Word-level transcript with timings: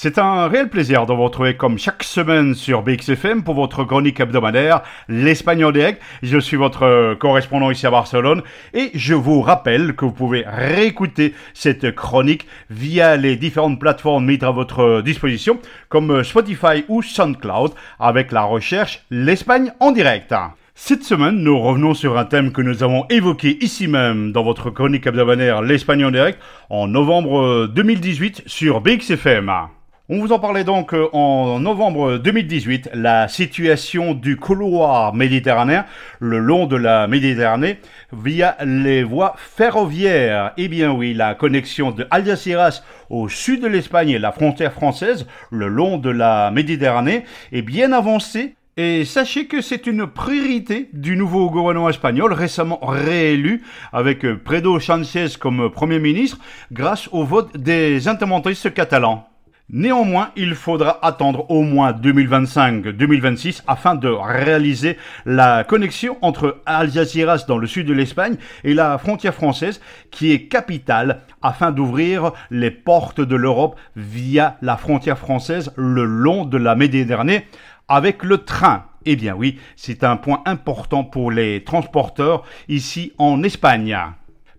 C'est 0.00 0.18
un 0.18 0.46
réel 0.46 0.68
plaisir 0.68 1.06
de 1.06 1.12
vous 1.12 1.24
retrouver 1.24 1.56
comme 1.56 1.76
chaque 1.76 2.04
semaine 2.04 2.54
sur 2.54 2.82
BXFM 2.82 3.42
pour 3.42 3.56
votre 3.56 3.82
chronique 3.82 4.20
hebdomadaire, 4.20 4.82
l'Espagne 5.08 5.64
en 5.64 5.72
direct. 5.72 6.00
Je 6.22 6.38
suis 6.38 6.56
votre 6.56 7.14
correspondant 7.14 7.72
ici 7.72 7.84
à 7.84 7.90
Barcelone 7.90 8.44
et 8.74 8.92
je 8.94 9.14
vous 9.14 9.40
rappelle 9.40 9.96
que 9.96 10.04
vous 10.04 10.12
pouvez 10.12 10.44
réécouter 10.46 11.34
cette 11.52 11.96
chronique 11.96 12.46
via 12.70 13.16
les 13.16 13.34
différentes 13.34 13.80
plateformes 13.80 14.24
mises 14.24 14.44
à 14.44 14.52
votre 14.52 15.02
disposition 15.02 15.58
comme 15.88 16.22
Spotify 16.22 16.84
ou 16.86 17.02
SoundCloud 17.02 17.72
avec 17.98 18.30
la 18.30 18.44
recherche 18.44 19.02
l'Espagne 19.10 19.72
en 19.80 19.90
direct. 19.90 20.32
Cette 20.76 21.02
semaine, 21.02 21.38
nous 21.38 21.58
revenons 21.58 21.94
sur 21.94 22.16
un 22.18 22.24
thème 22.24 22.52
que 22.52 22.62
nous 22.62 22.84
avons 22.84 23.04
évoqué 23.10 23.58
ici 23.64 23.88
même 23.88 24.30
dans 24.30 24.44
votre 24.44 24.70
chronique 24.70 25.08
hebdomadaire 25.08 25.60
L'Espagne 25.60 26.04
en 26.04 26.12
direct 26.12 26.38
en 26.70 26.86
novembre 26.86 27.66
2018 27.66 28.44
sur 28.46 28.80
BXFM. 28.80 29.50
On 30.10 30.20
vous 30.20 30.32
en 30.32 30.38
parlait 30.38 30.64
donc 30.64 30.94
euh, 30.94 31.06
en 31.12 31.60
novembre 31.60 32.16
2018, 32.16 32.92
la 32.94 33.28
situation 33.28 34.14
du 34.14 34.38
couloir 34.38 35.12
méditerranéen 35.12 35.84
le 36.18 36.38
long 36.38 36.64
de 36.64 36.76
la 36.76 37.06
Méditerranée 37.06 37.78
via 38.14 38.56
les 38.64 39.02
voies 39.02 39.34
ferroviaires. 39.36 40.54
Eh 40.56 40.68
bien 40.68 40.92
oui, 40.92 41.12
la 41.12 41.34
connexion 41.34 41.90
de 41.90 42.06
Algeciras 42.10 42.80
au 43.10 43.28
sud 43.28 43.60
de 43.60 43.66
l'Espagne 43.66 44.08
et 44.08 44.18
la 44.18 44.32
frontière 44.32 44.72
française 44.72 45.26
le 45.50 45.68
long 45.68 45.98
de 45.98 46.08
la 46.08 46.50
Méditerranée 46.52 47.24
est 47.52 47.60
bien 47.60 47.92
avancée 47.92 48.54
et 48.78 49.04
sachez 49.04 49.46
que 49.46 49.60
c'est 49.60 49.86
une 49.86 50.06
priorité 50.06 50.88
du 50.94 51.18
nouveau 51.18 51.50
gouvernement 51.50 51.90
espagnol 51.90 52.32
récemment 52.32 52.80
réélu 52.80 53.62
avec 53.92 54.24
Predo 54.42 54.80
Sánchez 54.80 55.36
comme 55.38 55.70
Premier 55.70 55.98
ministre 55.98 56.38
grâce 56.72 57.10
au 57.12 57.24
vote 57.24 57.54
des 57.58 58.08
indépendantistes 58.08 58.72
catalans. 58.72 59.28
Néanmoins, 59.70 60.30
il 60.34 60.54
faudra 60.54 60.98
attendre 61.04 61.50
au 61.50 61.62
moins 61.62 61.92
2025-2026 61.92 63.64
afin 63.66 63.96
de 63.96 64.08
réaliser 64.08 64.96
la 65.26 65.62
connexion 65.62 66.16
entre 66.22 66.62
Algeciras 66.64 67.44
dans 67.46 67.58
le 67.58 67.66
sud 67.66 67.86
de 67.86 67.92
l'Espagne 67.92 68.36
et 68.64 68.72
la 68.72 68.96
frontière 68.96 69.34
française 69.34 69.82
qui 70.10 70.32
est 70.32 70.44
capitale 70.44 71.20
afin 71.42 71.70
d'ouvrir 71.70 72.32
les 72.50 72.70
portes 72.70 73.20
de 73.20 73.36
l'Europe 73.36 73.78
via 73.94 74.56
la 74.62 74.78
frontière 74.78 75.18
française 75.18 75.70
le 75.76 76.04
long 76.04 76.46
de 76.46 76.56
la 76.56 76.74
Méditerranée 76.74 77.44
avec 77.88 78.22
le 78.22 78.38
train. 78.38 78.86
Eh 79.04 79.16
bien 79.16 79.34
oui, 79.34 79.58
c'est 79.76 80.02
un 80.02 80.16
point 80.16 80.40
important 80.46 81.04
pour 81.04 81.30
les 81.30 81.62
transporteurs 81.62 82.42
ici 82.68 83.12
en 83.18 83.42
Espagne. 83.42 83.94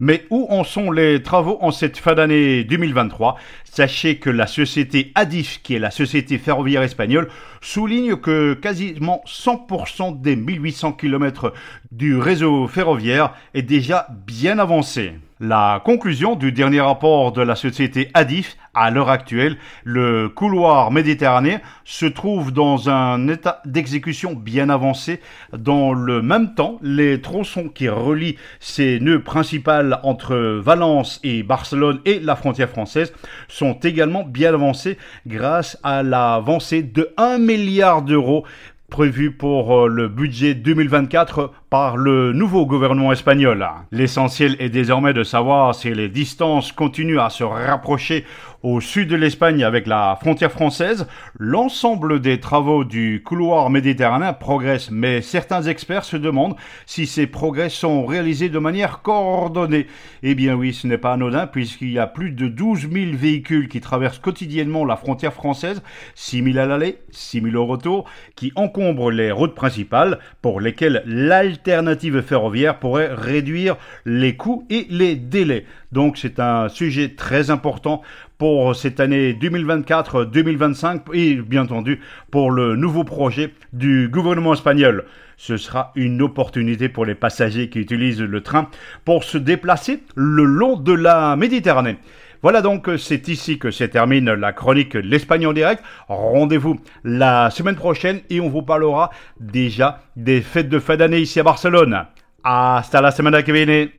Mais 0.00 0.24
où 0.30 0.46
en 0.50 0.64
sont 0.64 0.90
les 0.90 1.22
travaux 1.22 1.58
en 1.60 1.70
cette 1.70 1.98
fin 1.98 2.14
d'année 2.14 2.64
2023 2.64 3.36
Sachez 3.64 4.16
que 4.16 4.30
la 4.30 4.46
société 4.46 5.12
Adif, 5.14 5.60
qui 5.62 5.74
est 5.74 5.78
la 5.78 5.90
société 5.90 6.38
ferroviaire 6.38 6.82
espagnole, 6.82 7.28
souligne 7.60 8.16
que 8.16 8.54
quasiment 8.54 9.22
100% 9.26 10.20
des 10.20 10.36
1800 10.36 10.92
km 10.92 11.52
du 11.92 12.16
réseau 12.16 12.66
ferroviaire 12.66 13.34
est 13.54 13.62
déjà 13.62 14.06
bien 14.26 14.58
avancé. 14.58 15.12
La 15.40 15.80
conclusion 15.84 16.34
du 16.34 16.50
dernier 16.50 16.80
rapport 16.80 17.30
de 17.30 17.42
la 17.42 17.54
société 17.54 18.10
Adif, 18.12 18.56
à 18.74 18.90
l'heure 18.90 19.08
actuelle, 19.08 19.56
le 19.84 20.28
couloir 20.28 20.90
méditerranéen 20.90 21.60
se 21.84 22.06
trouve 22.06 22.52
dans 22.52 22.90
un 22.90 23.28
état 23.28 23.62
d'exécution 23.64 24.34
bien 24.34 24.68
avancé. 24.68 25.20
Dans 25.56 25.92
le 25.92 26.22
même 26.22 26.56
temps, 26.56 26.80
les 26.82 27.20
tronçons 27.20 27.68
qui 27.68 27.88
relient 27.88 28.34
ces 28.58 28.98
nœuds 28.98 29.22
principaux 29.22 29.70
entre 30.02 30.34
Valence 30.60 31.20
et 31.22 31.44
Barcelone 31.44 32.00
et 32.04 32.18
la 32.18 32.34
frontière 32.34 32.68
française 32.68 33.12
sont 33.46 33.74
également 33.74 34.24
bien 34.24 34.52
avancés 34.52 34.98
grâce 35.24 35.78
à 35.84 36.02
l'avancée 36.02 36.82
de 36.82 37.14
1 37.16 37.38
milliard 37.38 38.02
d'euros 38.02 38.44
prévu 38.90 39.32
pour 39.32 39.76
euh, 39.76 39.88
le 39.88 40.08
budget 40.08 40.54
2024 40.54 41.52
par 41.70 41.96
le 41.96 42.32
nouveau 42.32 42.64
gouvernement 42.64 43.12
espagnol. 43.12 43.66
L'essentiel 43.92 44.56
est 44.58 44.70
désormais 44.70 45.12
de 45.12 45.22
savoir 45.22 45.74
si 45.74 45.92
les 45.92 46.08
distances 46.08 46.72
continuent 46.72 47.20
à 47.20 47.30
se 47.30 47.44
rapprocher 47.44 48.24
au 48.62 48.80
sud 48.80 49.08
de 49.08 49.16
l'Espagne 49.16 49.62
avec 49.62 49.86
la 49.86 50.16
frontière 50.20 50.50
française. 50.50 51.06
L'ensemble 51.38 52.20
des 52.20 52.40
travaux 52.40 52.84
du 52.84 53.22
couloir 53.24 53.70
méditerranéen 53.70 54.32
progressent, 54.32 54.90
mais 54.90 55.20
certains 55.20 55.62
experts 55.62 56.04
se 56.04 56.16
demandent 56.16 56.56
si 56.86 57.06
ces 57.06 57.26
progrès 57.26 57.68
sont 57.68 58.04
réalisés 58.04 58.48
de 58.48 58.58
manière 58.58 59.02
coordonnée. 59.02 59.86
Eh 60.22 60.34
bien 60.34 60.54
oui, 60.54 60.74
ce 60.74 60.86
n'est 60.86 60.98
pas 60.98 61.12
anodin 61.12 61.46
puisqu'il 61.46 61.92
y 61.92 61.98
a 61.98 62.06
plus 62.06 62.32
de 62.32 62.48
12 62.48 62.88
000 62.90 63.16
véhicules 63.16 63.68
qui 63.68 63.80
traversent 63.80 64.18
quotidiennement 64.18 64.84
la 64.84 64.96
frontière 64.96 65.34
française, 65.34 65.82
6 66.14 66.42
000 66.42 66.58
à 66.58 66.66
l'aller, 66.66 66.98
6 67.10 67.42
000 67.42 67.56
au 67.56 67.66
retour, 67.66 68.06
qui 68.34 68.52
encombrent 68.56 69.10
les 69.10 69.30
routes 69.30 69.54
principales 69.54 70.18
pour 70.42 70.60
lesquelles 70.60 71.02
l'alternative 71.06 71.57
alternative 71.58 72.22
ferroviaire 72.22 72.78
pourrait 72.78 73.12
réduire 73.12 73.76
les 74.06 74.36
coûts 74.36 74.64
et 74.70 74.86
les 74.90 75.16
délais. 75.16 75.66
Donc 75.90 76.16
c'est 76.16 76.38
un 76.38 76.68
sujet 76.68 77.14
très 77.16 77.50
important 77.50 78.02
pour 78.38 78.76
cette 78.76 79.00
année 79.00 79.32
2024-2025 79.32 81.00
et 81.12 81.34
bien 81.34 81.62
entendu 81.62 82.00
pour 82.30 82.52
le 82.52 82.76
nouveau 82.76 83.02
projet 83.02 83.52
du 83.72 84.08
gouvernement 84.08 84.54
espagnol. 84.54 85.04
Ce 85.36 85.56
sera 85.56 85.92
une 85.96 86.22
opportunité 86.22 86.88
pour 86.88 87.04
les 87.04 87.16
passagers 87.16 87.68
qui 87.68 87.80
utilisent 87.80 88.22
le 88.22 88.40
train 88.40 88.70
pour 89.04 89.24
se 89.24 89.38
déplacer 89.38 90.02
le 90.14 90.44
long 90.44 90.76
de 90.76 90.92
la 90.92 91.34
Méditerranée. 91.34 91.98
Voilà 92.42 92.62
donc, 92.62 92.88
c'est 92.98 93.26
ici 93.28 93.58
que 93.58 93.70
se 93.70 93.84
termine 93.84 94.32
la 94.32 94.52
chronique 94.52 94.94
L'Espagne 94.94 95.46
en 95.46 95.52
direct. 95.52 95.82
Rendez-vous 96.06 96.78
la 97.02 97.50
semaine 97.50 97.74
prochaine 97.74 98.20
et 98.30 98.40
on 98.40 98.48
vous 98.48 98.62
parlera 98.62 99.10
déjà 99.40 100.00
des 100.14 100.40
fêtes 100.40 100.68
de 100.68 100.78
fin 100.78 100.96
d'année 100.96 101.18
ici 101.18 101.40
à 101.40 101.42
Barcelone. 101.42 102.06
Hasta 102.44 103.00
la 103.00 103.10
semana 103.10 103.42
que 103.42 103.52
viene. 103.52 103.97